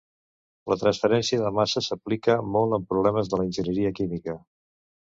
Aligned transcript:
La 0.71 0.77
transferència 0.83 1.43
de 1.43 1.51
massa 1.59 1.85
s'aplica 1.89 2.39
molt 2.57 2.77
en 2.81 2.89
problemes 2.95 3.35
de 3.35 3.43
l'enginyeria 3.43 3.97
química. 4.03 4.41